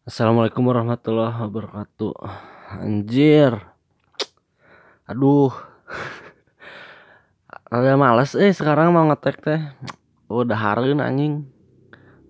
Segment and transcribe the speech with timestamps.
[0.00, 2.16] Assalamualaikum warahmatullahi wabarakatuh.
[2.80, 3.52] Anjir.
[5.04, 5.52] Aduh.
[7.68, 9.60] Rada males eh sekarang mau ngetek teh.
[10.24, 11.44] Oh, dahareun anjing.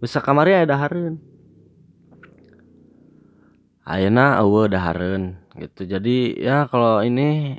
[0.02, 1.22] Bisa kamari aya dahareun.
[3.86, 5.86] Ayeuna eueuh dahareun gitu.
[5.86, 7.54] Jadi ya kalau ini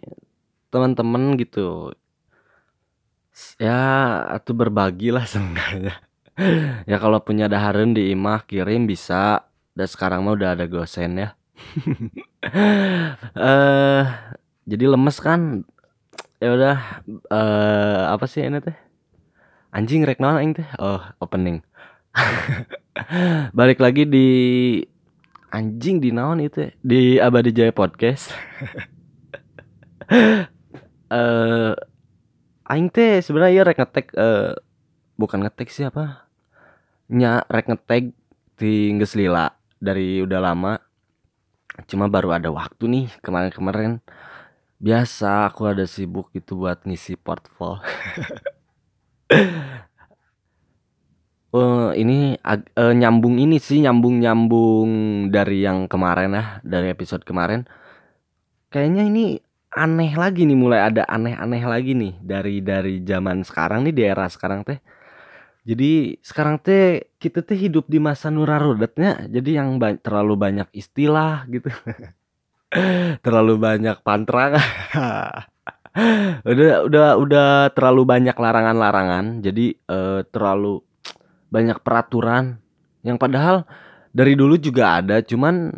[0.75, 1.95] teman-teman gitu
[3.55, 3.79] ya
[4.27, 6.03] atuh berbagilah seenggaknya.
[6.83, 9.47] ya kalau punya dahareun di imah kirim bisa.
[9.71, 11.29] Dan sekarang mah udah ada gosen ya.
[13.37, 14.03] eh
[14.67, 15.63] jadi lemes kan.
[16.41, 16.77] Ya udah
[17.31, 18.75] eh apa sih ini teh?
[19.71, 20.67] Anjing rek naon aing teh?
[20.75, 21.63] Oh, opening.
[23.57, 24.27] Balik lagi di
[25.51, 28.35] anjing di naon itu di Abadi Jaya Podcast.
[31.15, 31.73] eh
[32.67, 34.51] aing teh sebenarnya rek ngetek eh
[35.15, 36.27] bukan ngetek sih apa?
[37.07, 38.11] Nya rek ngetag
[38.59, 40.77] di geus lila dari udah lama.
[41.89, 43.97] Cuma baru ada waktu nih kemarin-kemarin.
[44.77, 47.81] Biasa aku ada sibuk gitu buat ngisi portfolio.
[51.57, 54.89] uh, ini uh, nyambung ini sih nyambung-nyambung
[55.33, 57.65] dari yang kemarin ya, dari episode kemarin.
[58.71, 59.41] Kayaknya ini
[59.71, 64.27] aneh lagi nih mulai ada aneh-aneh lagi nih dari dari zaman sekarang nih di era
[64.27, 64.79] sekarang teh.
[65.61, 69.29] Jadi sekarang teh kita teh hidup di masa nurarudatnya.
[69.29, 71.69] Jadi yang ba terlalu banyak istilah gitu.
[73.25, 74.57] terlalu banyak pantrang.
[76.49, 79.45] udah udah udah terlalu banyak larangan-larangan.
[79.45, 80.81] Jadi uh, terlalu
[81.53, 82.57] banyak peraturan.
[83.05, 83.55] Yang padahal
[84.09, 85.77] dari dulu juga ada cuman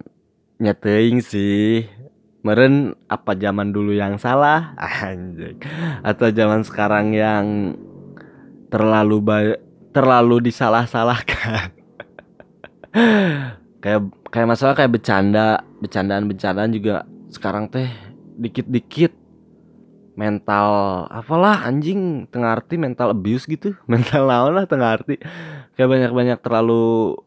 [0.63, 1.83] nyeting sih.
[2.43, 4.79] Meren apa zaman dulu yang salah?
[5.03, 5.59] Anjing.
[6.07, 7.75] Atau zaman sekarang yang
[8.71, 9.39] terlalu ba
[9.93, 11.69] terlalu disalah-salahkan.
[13.83, 17.91] Kayak kayak masalah kayak bercanda bercandaan bercandaan juga sekarang teh
[18.39, 19.11] dikit-dikit.
[20.13, 20.69] Mental
[21.09, 23.75] apalah anjing tengah arti mental abuse gitu.
[23.91, 25.19] Mental naon lah tengah arti.
[25.75, 27.17] Kayak banyak-banyak terlalu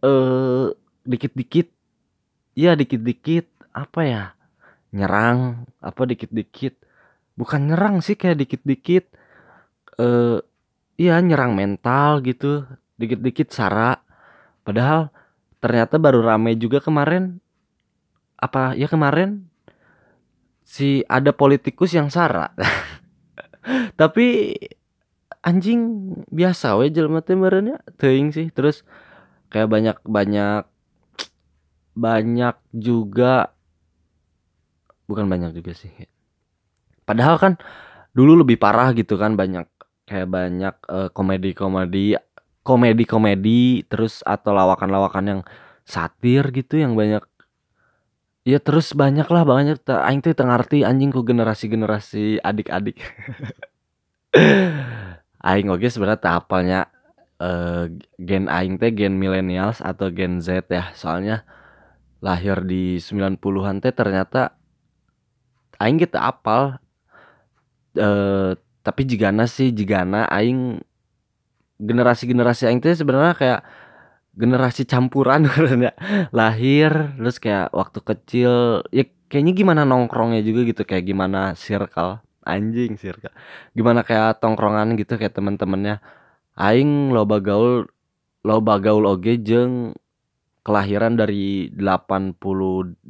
[0.00, 0.66] eh uh,
[1.04, 1.68] dikit-dikit.
[2.56, 4.24] Ya dikit-dikit apa ya
[4.96, 6.78] nyerang apa dikit-dikit.
[7.36, 9.04] Bukan nyerang sih kayak dikit-dikit
[10.00, 10.38] eh uh,
[11.00, 12.68] iya nyerang mental gitu
[13.00, 14.04] dikit-dikit sara.
[14.60, 15.08] Padahal
[15.64, 17.40] ternyata baru rame juga kemarin.
[18.36, 19.48] Apa ya kemarin?
[20.60, 22.52] Si ada politikus yang sara.
[24.00, 24.52] Tapi
[25.40, 28.84] anjing biasa we jelema teh meureunnya teuing sih terus
[29.48, 30.68] kayak banyak banyak
[31.96, 33.56] banyak juga.
[35.08, 35.90] Bukan banyak juga sih.
[37.08, 37.52] Padahal kan
[38.12, 39.66] dulu lebih parah gitu kan banyak
[40.10, 42.18] kayak banyak uh, komedi-komedi
[42.66, 45.40] komedi-komedi terus atau lawakan-lawakan yang
[45.86, 47.22] satir gitu yang banyak
[48.42, 52.98] ya terus banyak lah banyak aing teh ngerti anjing ku generasi-generasi adik-adik.
[55.40, 56.80] Aing oke sebenarnya apalnya
[57.40, 57.88] uh,
[58.20, 60.92] gen aing teh gen millennials atau gen Z ya.
[60.92, 61.48] Soalnya
[62.20, 64.60] lahir di 90-an teh ternyata
[65.80, 66.76] aing gitu apal
[67.96, 70.80] uh, tapi jigana sih jigana aing
[71.80, 73.60] generasi-generasi aing teh sebenarnya kayak
[74.36, 75.44] generasi campuran
[75.86, 75.92] ya
[76.30, 78.52] lahir terus kayak waktu kecil
[78.92, 82.20] ya kayaknya gimana nongkrongnya juga gitu kayak gimana circle
[82.50, 83.32] anjing circle.
[83.76, 86.00] Gimana kayak tongkrongan gitu kayak temen-temennya.
[86.56, 87.88] Aing loba gaul
[88.44, 89.94] loba gaul oge jeng
[90.64, 92.44] kelahiran dari 88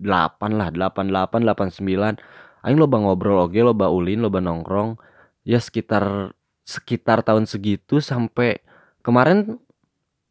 [0.07, 4.95] lah 88 89 aing loba ngobrol oge loba ulin loba nongkrong
[5.51, 6.31] ya sekitar
[6.63, 8.63] sekitar tahun segitu sampai
[9.03, 9.59] kemarin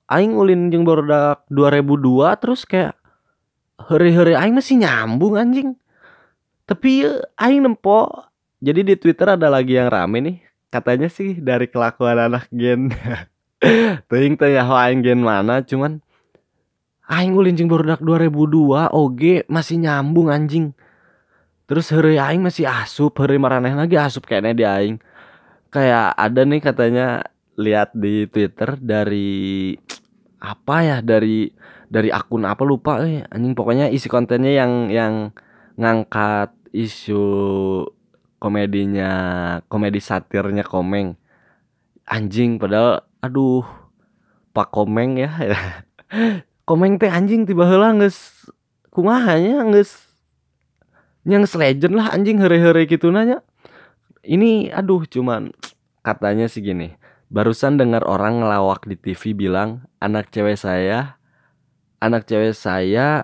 [0.08, 2.96] aing ulin jeung barudak 2002 terus kayak
[3.76, 5.76] hari-hari aing masih nyambung anjing.
[6.64, 8.08] Tapi ya, aing nempo.
[8.60, 10.38] Jadi di Twitter ada lagi yang rame nih.
[10.70, 12.94] Katanya sih dari kelakuan anak gen.
[14.10, 15.66] Teuing teh ya aing gen mana?
[15.66, 16.00] Cuman
[17.10, 20.72] aing ulin jeung barudak 2002 oge masih nyambung anjing.
[21.66, 24.98] Terus hari aing masih asup hari maraneh lagi asup kayaknya di aing
[25.70, 27.08] kayak ada nih katanya
[27.60, 29.74] lihat di Twitter dari
[30.40, 31.52] apa ya dari
[31.90, 33.54] dari akun apa lupa eh anjing.
[33.58, 35.14] Pokoknya isi kontennya yang yang
[35.80, 37.26] ngangkat isu
[38.40, 39.12] komedinya
[39.68, 41.18] komedi satirnya Komeng.
[42.10, 43.66] Anjing padahal aduh
[44.54, 45.32] Pak Komeng ya.
[46.70, 48.50] Komeng teh anjing tiba heula geus
[48.94, 50.10] kumaha nya geus
[51.28, 53.46] yang legend lah anjing hari-hari gitu nanya
[54.30, 55.50] ini aduh cuman
[56.06, 56.94] katanya sih gini
[57.30, 61.22] Barusan dengar orang ngelawak di TV bilang anak cewek saya
[62.02, 63.22] anak cewek saya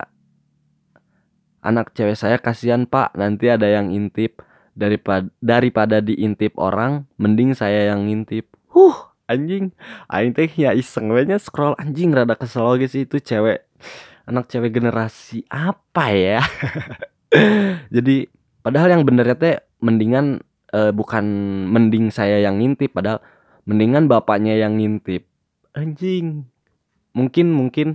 [1.66, 3.18] anak cewek saya kasihan pak.
[3.18, 4.46] Nanti ada yang intip.
[4.76, 9.72] Daripada daripada diintip orang mending saya yang ngintip huh anjing.
[10.12, 11.74] Aing teh ya iseng we nya scroll.
[11.82, 13.66] Anjing rada kesel lagi sih itu cewek.
[14.30, 16.44] Anak cewek generasi apa ya?
[17.96, 18.30] Jadi
[18.62, 21.26] padahal yang benernya teh mendingan uh, bukan
[21.72, 23.24] mending saya yang ngintip padahal
[23.64, 25.24] mendingan bapaknya yang ngintip.
[25.72, 26.44] Anjing.
[27.16, 27.88] Mungkin mungkin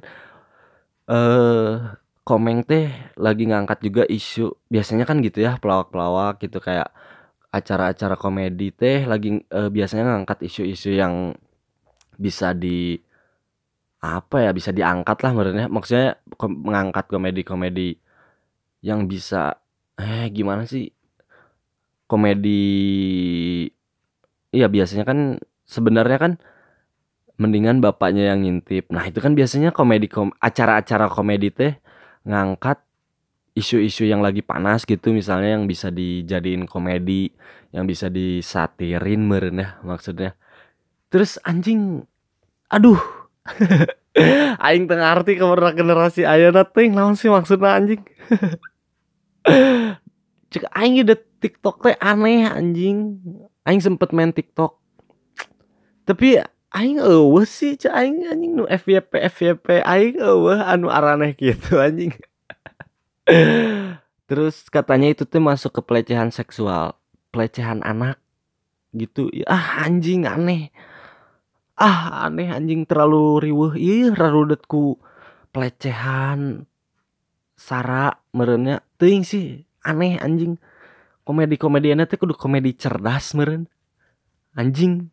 [1.10, 1.76] eh
[2.24, 2.88] komeng teh
[3.20, 4.56] lagi ngangkat juga isu.
[4.72, 6.88] Biasanya kan gitu ya pelawak-pelawak gitu kayak
[7.50, 11.34] acara-acara komedi teh lagi uh, biasanya ngangkat isu-isu yang
[12.14, 12.94] bisa di
[14.00, 15.66] apa ya bisa diangkat lah menurutnya.
[15.68, 18.00] Maksudnya mengangkat komedi-komedi
[18.80, 19.60] yang bisa
[20.00, 20.88] eh gimana sih
[22.10, 23.70] komedi
[24.50, 26.32] iya biasanya kan sebenarnya kan
[27.40, 28.92] mendingan bapaknya yang ngintip.
[28.92, 31.72] Nah itu kan biasanya komedi kom acara-acara komedi teh
[32.28, 32.82] ngangkat
[33.56, 37.32] isu-isu yang lagi panas gitu misalnya yang bisa dijadiin komedi
[37.72, 40.36] yang bisa disatirin meren ya maksudnya.
[41.08, 42.04] Terus anjing
[42.68, 43.00] aduh
[44.66, 48.04] aing tengah arti kemerna generasi ayeuna teh naon sih maksudnya anjing.
[50.52, 53.18] Cek aing udah TikTok teh aneh anjing.
[53.64, 54.76] Aing sempet main TikTok.
[56.04, 56.40] Tapi
[56.70, 62.14] aing eueuh sih cek aing anjing nu FYP FYP aing eueuh anu araneh gitu anjing.
[64.30, 66.94] Terus katanya itu tuh masuk ke pelecehan seksual
[67.34, 68.22] pelecehan anak
[68.94, 69.32] gitu.
[69.50, 70.70] Ah anjing aneh.
[71.74, 73.74] Ah aneh anjing terlalu riweuh.
[73.74, 75.00] Iya rarudetku
[75.50, 76.68] pelecehan
[77.58, 80.56] sara merenya teuing sih aneh anjing
[81.30, 83.70] komedi komediannya tuh kudu komedi cerdas meren
[84.58, 85.06] anjing.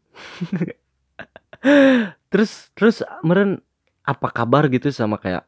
[2.34, 3.62] Terus terus meren
[4.02, 5.46] apa kabar gitu sama kayak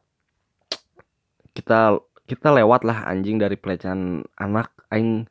[1.50, 1.98] kita
[2.30, 5.26] kita lewat lah anjing dari pelecehan anak aing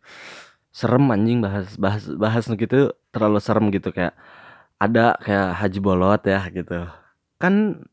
[0.75, 4.13] serem anjing bahas bahas bahas gitu terlalu serem gitu kayak
[4.79, 6.83] ada kayak Haji Bolot ya gitu.
[7.39, 7.85] Kan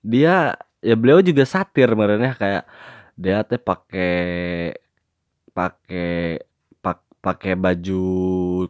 [0.00, 2.64] dia ya beliau juga satir merenya kayak
[3.16, 4.76] dia teh pakai
[5.56, 6.40] pakai
[7.26, 8.02] pakai baju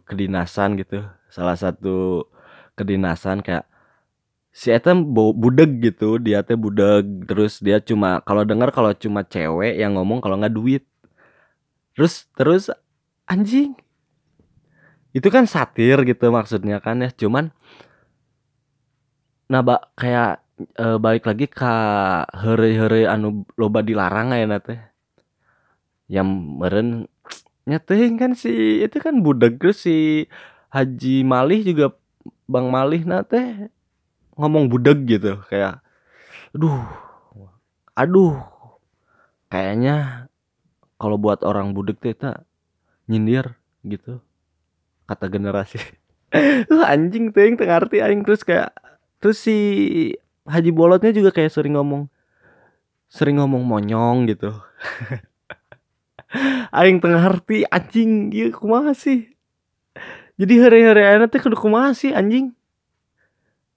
[0.09, 1.05] kedinasan gitu.
[1.29, 2.25] Salah satu
[2.73, 3.69] kedinasan kayak
[4.57, 4.97] si Eta
[5.37, 10.25] budeg gitu dia teh budeg terus dia cuma kalau dengar kalau cuma cewek yang ngomong
[10.25, 10.89] kalau nggak duit.
[11.93, 12.73] Terus terus
[13.29, 13.77] anjing.
[15.13, 17.53] Itu kan satir gitu maksudnya kan ya cuman
[19.47, 21.73] nah bak kayak e, balik lagi ke
[22.35, 24.75] hari-hari anu loba dilarang ya nate
[26.11, 26.27] yang
[26.59, 27.07] meren
[27.67, 30.27] nyatain kan si itu kan budak si
[30.71, 31.87] Haji Malih juga
[32.47, 33.71] Bang Malih nate
[34.39, 35.83] ngomong budak gitu kayak
[36.55, 36.87] aduh
[37.99, 38.39] aduh
[39.51, 40.29] kayaknya
[40.97, 42.31] kalau buat orang budak tuh kita
[43.11, 44.23] nyindir gitu
[45.07, 45.79] kata generasi.
[46.69, 48.75] Tuh anjing tuh yang ngerti aing terus kayak
[49.23, 49.57] terus si
[50.43, 52.11] Haji Bolotnya juga kayak sering ngomong
[53.07, 54.51] sering ngomong monyong gitu
[56.71, 59.29] aing tengah arti anjing iya kumaha sih?
[60.37, 62.53] Jadi hari-hari ayeuna teh kudu kumaha sih anjing?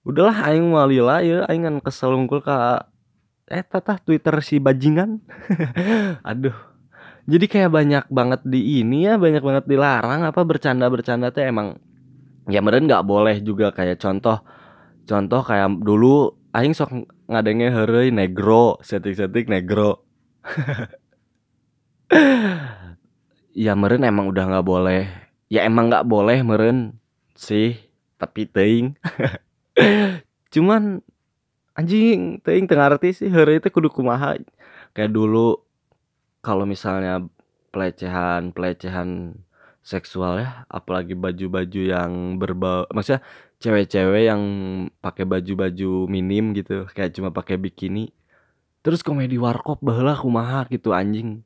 [0.04, 2.88] Udahlah aing mah lila ya aing kan kesel unggul ka
[3.50, 5.20] eh tah Twitter si bajingan.
[6.30, 6.54] Aduh.
[7.30, 11.78] Jadi kayak banyak banget di ini ya banyak banget dilarang apa bercanda-bercanda teh emang
[12.48, 13.72] ya meren nggak boleh juga.
[13.72, 14.40] Kayak contoh
[15.08, 20.02] contoh kayak dulu aing sok ngadenge heureuy negro setik-setik negro
[23.54, 25.02] ya meren emang udah nggak boleh.
[25.50, 26.98] Ya emang nggak boleh meren
[27.34, 27.78] sih
[28.20, 28.92] tapi teing
[30.54, 31.00] cuman
[31.72, 34.36] anjing teing tengah arti sih hari itu kudu kumaha.
[34.92, 35.62] Kayak dulu
[36.42, 37.24] kalau misalnya
[37.70, 39.40] pelecehan pelecehan
[39.80, 43.24] seksual ya apalagi baju-baju yang berbau maksudnya
[43.62, 44.42] cewek-cewek yang
[45.00, 48.12] pakai baju-baju minim gitu kayak cuma pakai bikini.
[48.80, 51.44] Terus komedi warkop baheula kumaha gitu anjing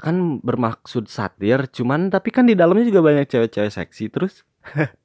[0.00, 4.42] kan bermaksud satir cuman tapi kan di dalamnya juga banyak cewek-cewek seksi terus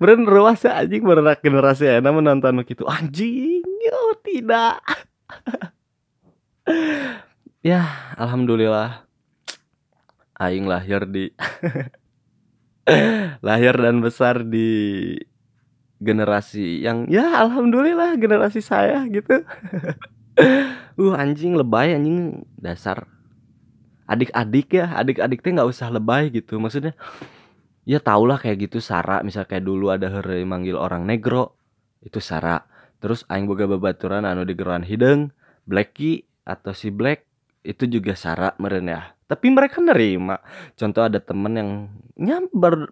[0.00, 2.86] Beren ruas anjing berenak generasi enak menonton gitu.
[2.86, 4.80] Anjing yo tidak.
[7.60, 7.84] Ya
[8.16, 9.04] alhamdulillah.
[10.40, 11.28] Aing lahir di
[13.44, 15.12] lahir dan besar di
[16.00, 19.44] generasi yang ya alhamdulillah generasi saya gitu.
[20.96, 23.04] Uh anjing lebay anjing dasar
[24.10, 26.58] adik-adik ya adik-adik teh nggak usah lebay gitu.
[26.58, 26.98] Maksudnya
[27.86, 31.54] ya tau lah kayak gitu Sara misal kayak dulu ada hari manggil orang negro
[32.02, 32.66] itu Sara
[33.00, 35.32] terus aing boga babaturan anu di geroan hideung
[35.64, 37.24] Blacky atau si Black
[37.60, 39.14] itu juga sara meren ya.
[39.30, 40.40] Tapi mereka nerima.
[40.74, 41.70] Contoh ada temen yang
[42.18, 42.36] nya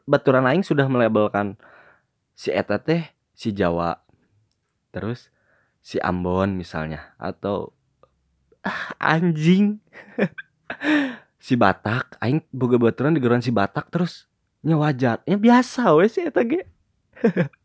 [0.07, 1.59] baturan aing sudah melabelkan
[2.39, 3.03] si eta teh
[3.35, 3.99] si Jawa.
[4.95, 5.33] Terus
[5.83, 7.73] si Ambon misalnya atau
[8.63, 9.81] ah, anjing
[11.39, 14.29] si Batak aing boga baturan di geroan si Batak terus
[14.61, 16.67] nya wajar ya biasa wes si eta ge.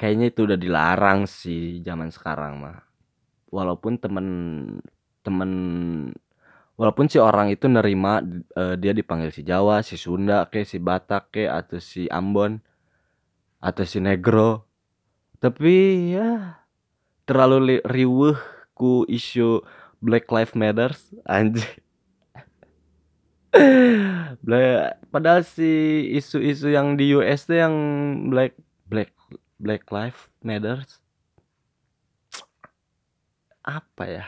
[0.00, 2.82] Kayaknya itu udah dilarang sih zaman sekarang mah.
[3.52, 4.26] Walaupun temen
[5.22, 5.50] temen
[6.74, 8.18] walaupun si orang itu nerima
[8.58, 12.58] uh, dia dipanggil si Jawa, si Sunda, ke si Batak ke atau si Ambon
[13.62, 14.66] atau si Negro.
[15.38, 15.74] Tapi
[16.18, 16.58] ya
[17.22, 18.34] terlalu riuh
[18.74, 19.62] ku isu
[20.02, 21.62] Black Lives Matters anjir.
[25.14, 25.70] padahal si
[26.18, 27.74] isu-isu yang di US tuh yang
[28.26, 28.58] Black
[28.90, 29.14] Black
[29.62, 30.98] Black Lives Matters.
[33.62, 34.26] Apa ya?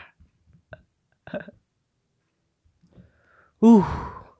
[3.59, 3.83] Uh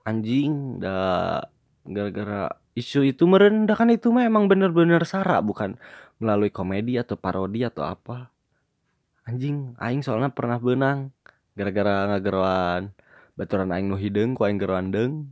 [0.08, 1.44] anjing dah
[1.84, 5.76] gara-gara isu itu merendahkan itu mah emang bener-bener sara bukan
[6.22, 8.32] melalui komedi atau parodi atau apa.
[9.26, 11.15] Anjing aing soalnya pernah benang
[11.56, 12.92] gara-gara ngageroan.
[13.36, 15.32] Baturan aing nu hideung ku aing geroan deung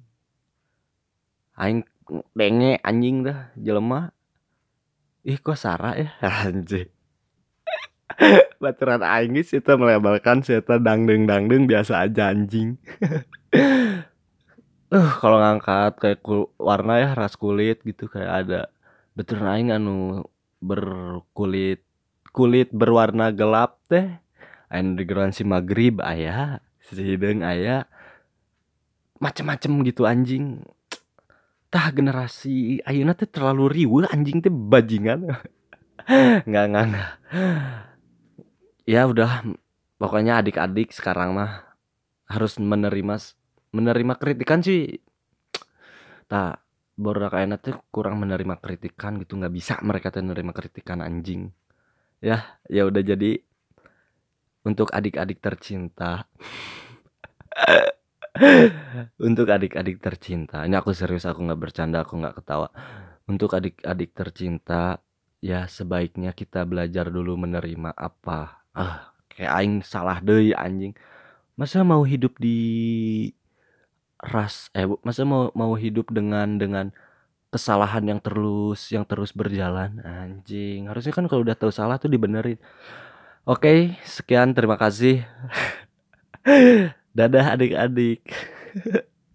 [1.57, 1.85] aing
[2.33, 4.11] denge anjing dah jelema.
[5.23, 6.09] Ih kok sara ya?
[6.43, 6.91] Anjing.
[8.63, 12.75] Baturan aing geus eta melebalkan si eta dangdung dangdung biasa aja anjing.
[14.93, 16.19] uh, kalau ngangkat kayak
[16.59, 18.61] warna ya ras kulit gitu kayak ada
[19.15, 20.27] baturan aing anu
[20.59, 21.85] berkulit
[22.33, 24.09] kulit berwarna gelap teh
[24.73, 27.85] di si maghrib aya si hideung aya
[29.21, 30.65] macem-macem gitu anjing.
[31.69, 35.29] Tah generasi ayeuna teh terlalu riweuh anjing teh bajingan.
[36.49, 37.11] Nggak nggak nggak.
[38.83, 39.47] Ya udah
[39.95, 41.63] pokoknya adik-adik sekarang mah
[42.27, 43.15] harus menerima
[43.71, 44.99] menerima kritikan sih.
[46.27, 46.59] Tak
[46.99, 51.55] baru kayaknya tuh kurang menerima kritikan gitu nggak bisa mereka tuh menerima kritikan anjing.
[52.19, 53.39] Ya ya udah jadi
[54.63, 56.27] untuk adik-adik tercinta.
[59.21, 60.65] Untuk adik-adik tercinta.
[60.65, 62.73] Ini aku serius aku nggak bercanda aku nggak ketawa.
[63.29, 64.99] Untuk adik-adik tercinta
[65.43, 68.63] ya sebaiknya kita belajar dulu menerima apa.
[68.73, 70.97] Ah kayak aing salah deh anjing.
[71.53, 72.57] Masa mau hidup di
[74.17, 76.89] ras eh masa mau mau hidup dengan dengan
[77.53, 80.01] kesalahan yang terus yang terus berjalan?
[80.01, 82.57] Anjing harusnya kan kalau udah tahu salah tuh dibenerin
[83.43, 85.23] oke sekian terima kasih.
[87.17, 88.25] Dadah adik-adik